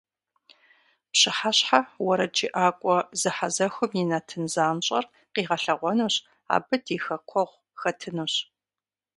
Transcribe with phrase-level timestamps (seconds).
[1.11, 6.15] Пщыхьэщхьэ уэрэджыӏакӏуэ зэхьэзэхуэм и нэтын занщӏэр къигъэлъэгъуэнущ,
[6.55, 8.35] абы ди хэкуэгъу хэтынущ.